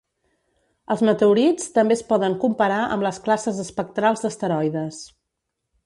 Els 0.93 1.03
meteorits 1.09 1.67
també 1.75 1.95
es 1.97 2.01
poden 2.13 2.37
comparar 2.45 2.79
amb 2.97 3.07
les 3.09 3.21
classes 3.29 3.63
espectrals 3.67 4.25
d'asteroides. 4.25 5.03